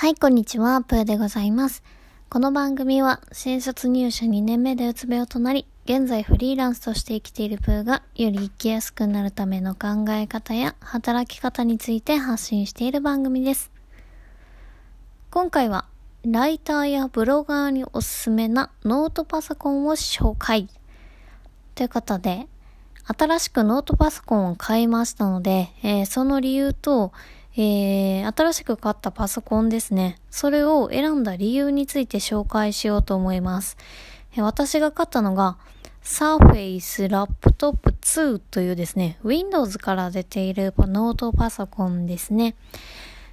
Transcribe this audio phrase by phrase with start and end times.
[0.00, 1.82] はい、こんにちは、プーでございます。
[2.30, 13.70] この番組は、新卒入社2年目でうつ病となり、現在フリーランスとして生きているプーが、より生きやすくなるための考え方や働き方について発信している番組です。
[15.30, 15.84] 今回は、
[16.24, 20.70] ライターやブロガーにおすすめなノートパソコンを紹介。
[21.74, 22.46] ということで、
[23.04, 27.12] 新しくノートパソコンを買いましたので、えー、その理由と、
[27.56, 30.18] えー、新しく買ったパソコンですね。
[30.30, 33.76] それを選んだ理由について紹介しようと思います。
[34.36, 35.58] え、私が買ったのが、
[36.04, 42.54] Surface Laptop 2というですね、Windows から出ているノートパソコンですね。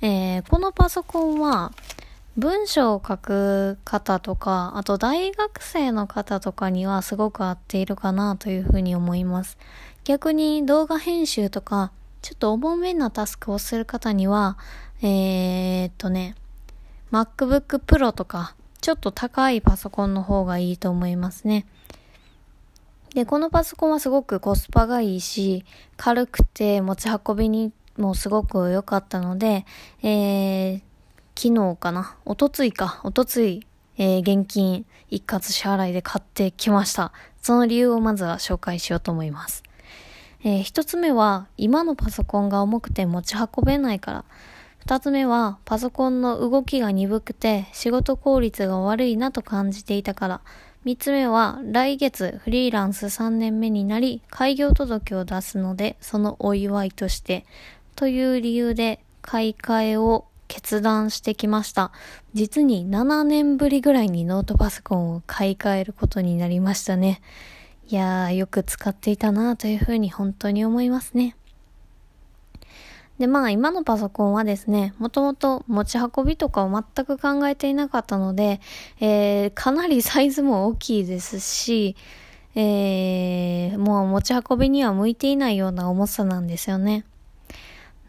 [0.00, 1.72] えー、このパソコンは、
[2.38, 9.58] 文章を書く方とか、あと大学生の方とかにはすごく合っているかなというふうに思います。
[10.04, 11.90] 逆に動画編集とか
[12.22, 14.58] ちょっと重めなタスクをする方には、
[15.02, 16.34] えー、っとね、
[17.12, 21.66] MacBook Pro とか、ちょっと高いパソコンの方がいいと思いますね。
[23.14, 25.64] で、このパソコンはすごくコスパがいいし、
[25.96, 29.64] 軽くて持ち運びにもすごく良かったので、
[30.02, 30.82] えー、
[31.34, 33.66] 昨日かなおとついか、おとつい、
[33.96, 37.12] えー、現金一括支払いで買ってきました。
[37.40, 39.62] その理由をまずは紹介しようと思います。
[40.44, 44.24] えー、一つ目は、今のパソコンが重くて持ち運べないから。
[44.78, 50.40] 二つ目は、パソコンの動きが鈍くて仕事効率が悪いなと感じていたから。
[50.84, 57.44] 三つ目は、来月フリーランス3年目になり、開業届を出すので、そのお祝いとして、
[57.96, 61.92] という理由で買い替えを決断してきました。
[62.32, 67.20] 実に7年ぶりぐらいにノートパソコンを買い替えることになりましたね。
[67.90, 71.34] いやー、よく使っていたなというふうに本当に思いますね。
[73.18, 78.60] で、まあ今のパソコンはですね、もともと持ち運びとかを全く考えていなかったので、
[79.00, 81.96] えー、かなりサイズも大きいですし、
[82.54, 87.06] えー、もう持ち運びには向いていないような重さなんですよね。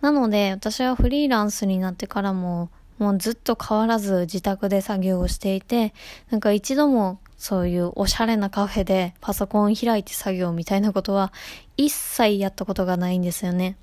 [0.01, 5.93] なので、私はフリーランスになってからも、もうずっと変わらず自宅で作業をしていて、
[6.31, 11.33] なんか一度もそういうおしゃれなカフェでパソコン開いて作業みたいなことは
[11.77, 13.77] 一切やったことがないんですよね。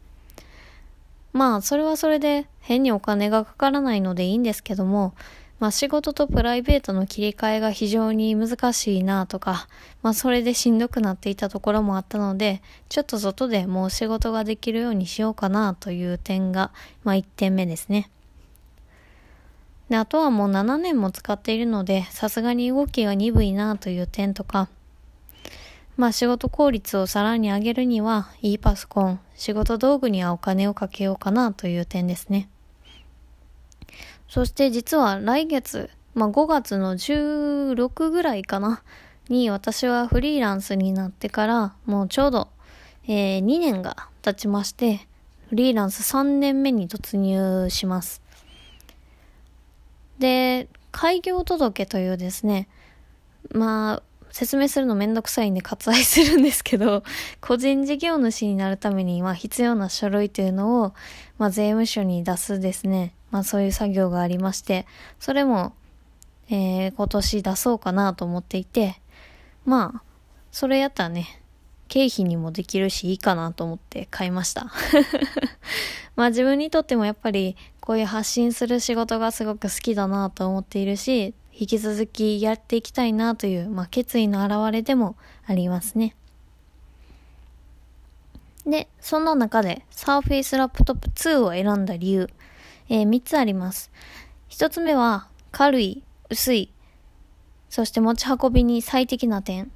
[1.32, 5.14] まあ、それはそれで変にお金がかからないのでいいんですけども、
[5.58, 9.68] まあ仕事とプライベートの切り替えが非常に難しいなとか、
[10.02, 16.72] まあそれでしんどくなっていたところもあったので、ちょっと外でもう仕事ができるようにしようかなという点が、
[17.04, 18.10] まあ1点目ですね。
[19.88, 24.68] で、あとはもう7年も使っているので、さすがに動きが鈍いなという点とか、
[25.96, 32.48] まあ仕事効率をさらに上げるには、いいパソコン、仕事道具にはお金をかけようかなという点ですね。
[34.28, 38.82] そして実は来月、まあ5月の16ぐらいかな、
[39.28, 42.48] に私はフリーランスになってから、もうちょうど、
[43.06, 45.06] えー、2年が経ちまして、
[45.48, 48.25] フリーランス3年目に突入します。
[50.18, 52.68] で、開業届というですね、
[53.52, 57.04] まあ、説明するのめんどくさいんで割愛するんですけど、
[57.40, 60.94] 個人事業主になるために、まあ必要な書類というのを、
[61.38, 64.86] まあ税務署に出すですね、まあそういう作業がありまして、
[65.20, 65.72] それも、
[66.50, 69.00] えー、今年出そうかなと思っていて、
[69.64, 70.02] まあ、
[70.52, 71.40] それやったらね、
[71.88, 74.70] 経費にもできるしいいかなと思って買いました。
[76.14, 77.56] まあ自分にとってもやっぱり
[77.86, 85.14] こういう発信する仕事がすごく好きだなと思っているし、引き続きやっていきたいなという、まあ、決意の表れでも
[85.46, 86.16] ありますね。
[88.66, 92.28] で、そんな中で Surface Laptop 2を選んだ理由、
[92.88, 93.92] えー、3つあります。
[94.50, 96.72] 1つ目は軽い、薄い、
[97.70, 99.70] そして持ち運びに最適な点。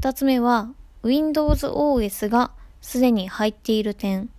[0.00, 0.70] 2つ目は
[1.02, 2.50] Windows OS が
[2.80, 4.30] すでに入っている点。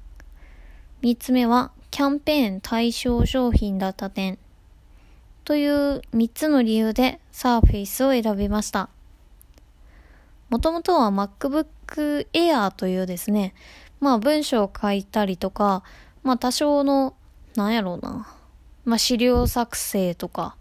[1.03, 4.39] 3つ目はキャンペーン対象商品だった点。
[5.45, 8.89] という3つの理由で Surface を選びました。
[10.49, 13.53] もともとは MacBook Air というですね、
[13.99, 15.83] まあ文章を書いたりとか、
[16.23, 17.13] まあ多少の、
[17.55, 18.27] なんやろうな、
[18.85, 20.55] まあ資料作成とか、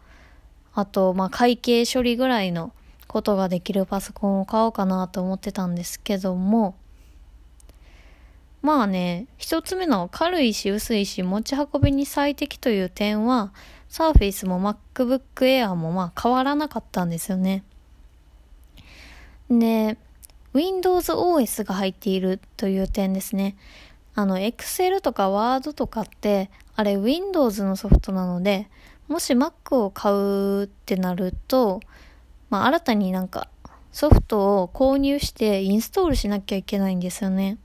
[0.75, 2.75] あとまあ会計処理ぐらいの
[3.07, 6.75] ことができるパソコンを買おうかなと思ってたんですけども、
[8.63, 13.53] まあね、一つ目の軽いし薄いし持ち運びに最適という点は、
[13.89, 17.65] サーフェイスも MacBook Air もまあ変わらなかったんですよね。
[19.51, 19.99] で、
[20.55, 23.57] Windows OS が入っているという点ですね。
[24.15, 28.69] あの、Excel とか Word とかってあれ Windows のソフトなので、
[29.09, 31.81] もし Mac を買うってなると、
[32.49, 33.49] まあ新たになんか
[33.91, 37.59] ソフトを購入してインストールしなきゃいけないんですよね。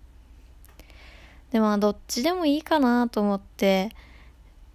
[1.58, 3.90] で、まあどっちでもいいかなと思って、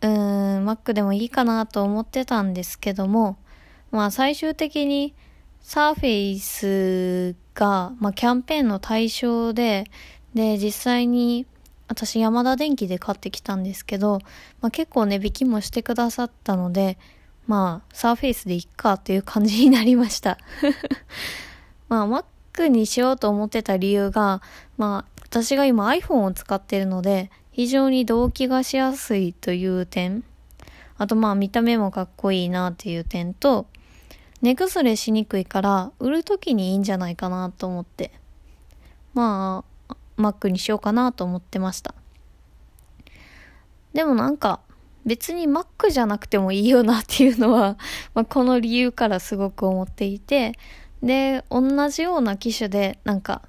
[0.01, 3.37] うーん、Mac でもいいかなと思ってたんですけども、
[3.93, 5.15] まあ最終的に
[5.61, 9.85] サーフェイスが、まあ、キャンペーンの対象で、
[10.35, 11.47] で、実際に
[11.87, 14.19] 私山田電機で買ってきたんですけど、
[14.61, 16.99] まあ、結構値引きもしてくださったので、
[17.47, 20.37] まあ、サーフェイスでいっかっていう感じになりました。
[21.89, 22.25] まあ、
[22.55, 24.43] Mac にしようと思ってた理由が、
[24.77, 30.25] まあ、私が今 iPhone を使ってるので、非常に動機がしやすいという点、
[30.99, 33.67] あとまあ見た目もかっこいいなっていう点と、
[34.43, 38.13] 寝崩れしにくいから売る時にいいんじゃないかなと思って。
[39.15, 41.95] まあ、Mac にしようかなと思ってました。
[43.95, 44.61] でもなんか
[45.07, 47.79] 別に Mac じゃなくてもいいよなっていうのは
[48.13, 50.59] まあ、この理由からすごく思っていて、
[51.03, 53.41] で、同じような機種でなんか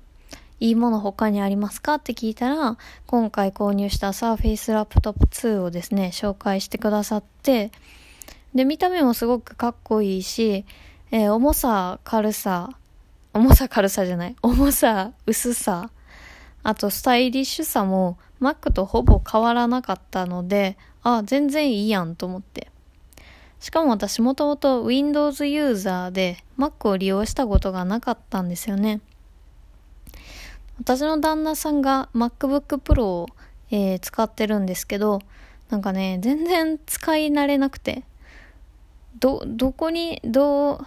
[0.63, 1.95] いいもの他にありますか？
[1.95, 7.69] って聞いたら、今回購入した Surface Laptop 2をですね、紹介してくださって、
[8.55, 10.63] で、見た目もすごくかっこいいし、
[11.11, 12.69] えー、重さ、軽さ、
[13.33, 15.89] 重さ軽さじゃない、重さ、薄さ、
[16.63, 22.71] あとスタイリッシュさも Mac とほぼ変わらなかったので、あ、全然いいやんと思って。
[23.59, 29.01] しかも私もともと Windows ユーザーで Mac を利用したことがなかったんですよね。
[30.79, 33.27] 私の旦那さんが MacBook Pro を、
[33.71, 35.19] えー、使ってるんですけど、
[35.69, 38.03] なんかね、全然使い慣れなくて、
[39.19, 40.85] ど、どこに、ど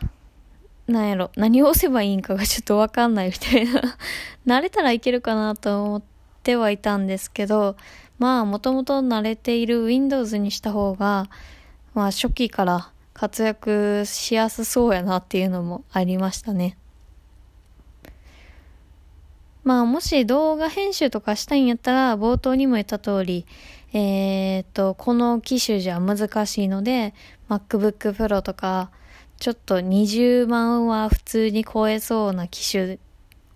[0.89, 3.97] う、なんやろ、何を押せばいいんかがちょっとわかんないみたいな
[4.47, 6.03] 慣れたらいけるかなと思っ
[6.43, 7.77] てはいたんですけど、
[8.19, 11.29] まあ、もともと慣れている Windows にした方が、
[11.95, 16.77] まあ、初期から活躍しやすそうやなっていうのもありましたね。
[19.67, 23.47] まあ、もし動画編集とかしたいんやったら、冒頭にも言った通り、
[23.93, 27.15] えー、っと、この機種じゃ難しいので、
[27.49, 28.93] MacBook Pro とか、
[29.41, 33.01] ちょっと20万は普通に超えそうな機種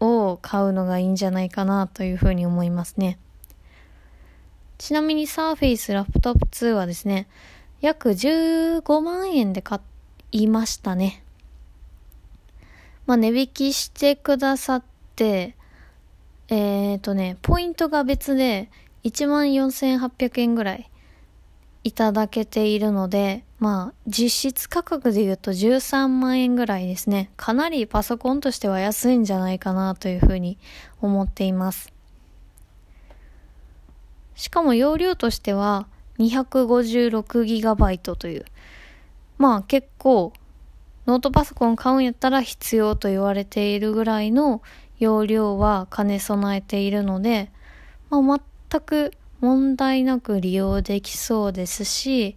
[0.00, 3.16] を買うのがいいんじゃないかなというふうに思いますね。
[4.78, 7.28] ちなみに Surface Laptop 2はですね、
[7.82, 9.78] 約15万円で買
[10.32, 11.22] いましたね。
[13.06, 14.82] まあ値引きしてくださっ
[15.14, 15.54] て、
[16.50, 18.68] えっ、ー、とね、ポイントが別で
[19.04, 20.90] 14,800円ぐらい
[21.84, 27.30] いただけているので、まあ、実質価格で言うと13万円ぐらいですね。
[27.36, 30.58] かなりパソコンとしては安いんじゃないかなというふうに
[31.00, 31.92] 思っています。
[34.34, 35.86] しかも容量としては
[36.18, 38.44] 256GB という、
[39.38, 40.32] まあ結構
[41.06, 44.62] ノートパソコン買うんやったら必要と言われているぐらいの
[45.00, 47.50] 容量は兼ね備えているので、
[48.10, 52.36] まあ、全く問題なく利用できそうですし、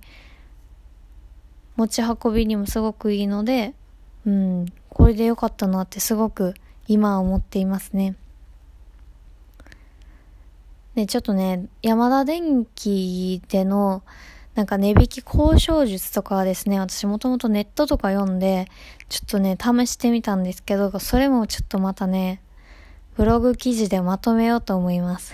[1.76, 3.74] 持ち運びにもすごくいいので、
[4.26, 6.54] うん、これで良かったなってすごく
[6.88, 8.16] 今は思っていますね。
[10.96, 14.04] で、ちょっとね、山田電機での、
[14.54, 18.68] なんか値引き交渉術とかはですね、私もともとネットとか読んで、
[19.10, 22.40] ちょっとね、試してみたんですけど、それもちょっとまたね、
[23.16, 25.34] ブログ記事でまとめようと思います。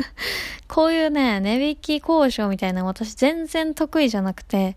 [0.68, 4.76] こういうね、値引き交渉みたいな私全然得意じゃなくて、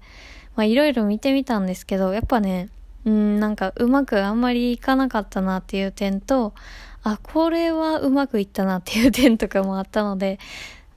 [0.56, 2.70] まあいろいろ見てみたんですけど、やっぱね、
[3.06, 6.54] うん、なんかうまくあんまりいかなかったなっていう点と、
[7.04, 10.39] あ、これはうまくいったなっていう点とかもあったので、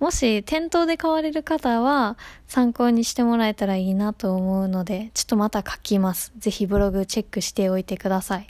[0.00, 2.16] もし店頭で買われる方は
[2.47, 6.33] 参考にしてもらえたらいいなと思うので、ちょっとまた書きます。
[6.38, 8.47] ぜひブログチェックしておいてください。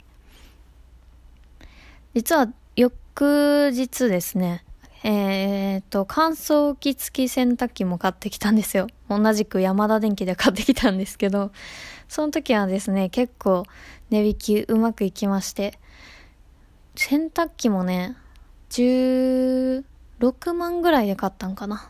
[2.13, 2.47] 実は
[3.15, 4.63] 翌日ですね、
[5.03, 8.87] えー、っと、乾燥機付き洗濯機も買ってきたんですよ。
[9.09, 11.51] 同じく山田電機で買ってきたんですけど、
[12.07, 13.65] その時はですね、結構
[14.09, 15.79] 値引きうまくいきまして、
[16.95, 18.15] 洗濯機もね、
[18.69, 19.83] 16
[20.53, 21.89] 万ぐらいで買ったんかな。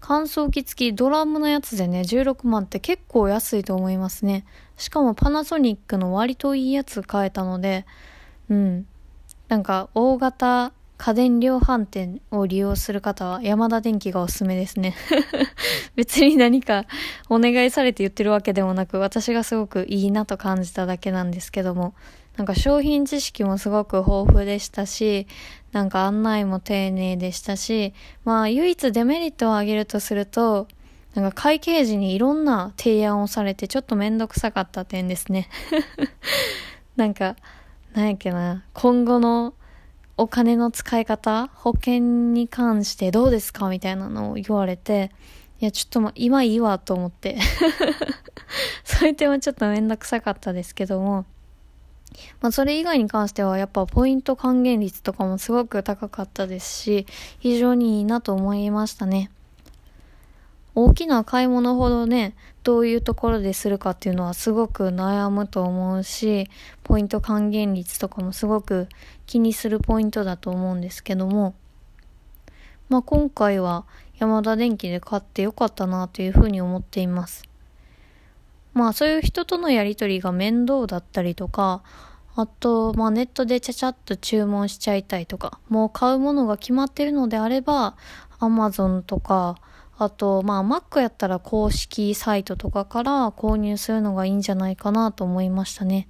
[0.00, 4.44] 乾燥機付きドラムのやつでね、16万って結構安いと思いますね。
[4.76, 7.86] しかもパナソニックの割といいやつ買えたので、
[8.50, 8.86] うん。
[9.48, 14.94] なんか大型家電量販店を利用する方は山田電機がおすすめですね。
[15.94, 16.86] 別に何か
[17.30, 21.94] お願いされて言ってるわけでもなく、私がすごくいいなと感じただけなんですけども、
[22.36, 25.28] なんか商品知識もすごく豊富でしたし、
[25.70, 30.66] なんか案内も丁寧でしたし、まあ唯一デメリットを挙げるとすると、
[31.14, 35.48] なんか会計時にいろんな提案をされてちょっとめんどくさかった点ですね。
[36.96, 37.36] なんか、
[37.98, 39.54] なんやっけな、今後の
[40.16, 41.98] お金の使い方、保険
[42.32, 45.10] に関してどうですかみたいなのを言われて、
[45.58, 47.38] いや、ちょっとま、今いいわと思って。
[48.84, 51.24] そういう点はちょっとめんどくさかったですけども、
[52.40, 57.06] まあ、それ以外に関してはやっぱポイント還元率とかもすごく高かったですし、
[57.40, 59.32] 非常にいいなと思いましたね。
[60.80, 66.48] 大きな買い物ほどね、どういうところでするかっていうのはすごく悩むと思うし、
[66.84, 68.88] ポイント還元率とかもすごく
[69.26, 71.56] 気にするポイントだと思うんですけども、
[72.88, 73.86] まあ今回は
[74.20, 77.42] 山田電機で買ってよかったなというふうに思っています。
[78.72, 81.82] まあそういう人とのやりとりが面倒だったりとか、
[82.36, 87.96] あと、まあネットでちゃちゃっと注文しちゃいたいとか、もう買うものが決まってるのであれば、
[88.38, 89.56] Amazon とか、
[90.00, 96.06] あと、まあ Mac やったら公式サイトとかから購入するのがいいんじゃないかなと思いましたね。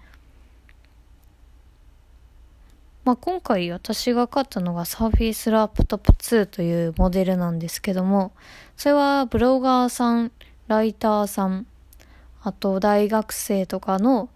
[3.05, 8.33] まあ、今回私が買ったのが Surface Laptop 2というモデルなんですけども、
[8.77, 10.31] それはブロガーさん、
[10.67, 11.67] ライターさん、
[12.43, 14.29] あと大学生とかの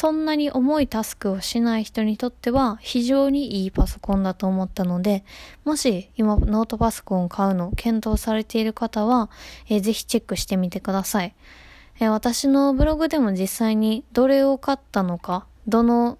[0.00, 5.24] そんなに重いタスクをしない人にとっては非常にいいパソコンだと思ったので、
[5.64, 9.28] もし今ノートパソコンを買うのを検討されている方は、
[9.68, 11.34] えー、ぜひチェックしてみてください、
[11.98, 16.16] えー、私のブログでも実際にどれを買ったのか、どの、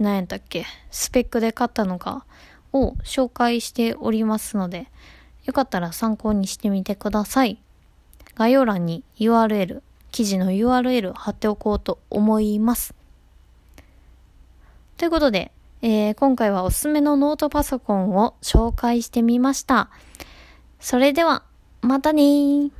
[0.00, 2.24] 何やったっけ、スペックで買ったのか
[2.72, 4.88] を紹介しておりますので、
[5.44, 7.62] よかったら参考にしてみてください。
[8.34, 12.98] 概要欄に URL、記事の URL 貼っておこうと思います。
[15.00, 19.88] ということで、えー、今回はおすすめのノートパソコンを紹介してみました。
[20.78, 21.42] それでは、
[21.80, 22.70] またねー。